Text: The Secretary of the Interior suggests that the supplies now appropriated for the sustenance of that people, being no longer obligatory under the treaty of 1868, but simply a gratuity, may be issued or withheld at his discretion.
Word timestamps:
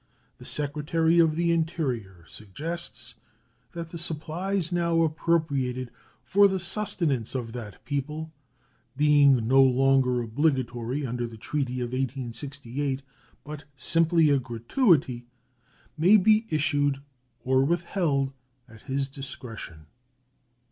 The 0.39 0.45
Secretary 0.45 1.19
of 1.19 1.35
the 1.35 1.51
Interior 1.51 2.25
suggests 2.27 3.13
that 3.73 3.91
the 3.91 3.99
supplies 3.99 4.71
now 4.71 5.03
appropriated 5.03 5.91
for 6.23 6.47
the 6.47 6.59
sustenance 6.59 7.35
of 7.35 7.53
that 7.53 7.85
people, 7.85 8.33
being 8.97 9.47
no 9.47 9.61
longer 9.61 10.19
obligatory 10.23 11.05
under 11.05 11.27
the 11.27 11.37
treaty 11.37 11.81
of 11.81 11.89
1868, 11.89 13.03
but 13.43 13.65
simply 13.77 14.31
a 14.31 14.39
gratuity, 14.39 15.27
may 15.95 16.17
be 16.17 16.47
issued 16.49 17.03
or 17.43 17.63
withheld 17.63 18.33
at 18.67 18.81
his 18.81 19.07
discretion. 19.07 19.85